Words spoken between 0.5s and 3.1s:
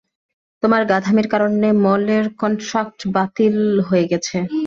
তোমার গাধামির কারনে, মলের কন্ট্রাক্ট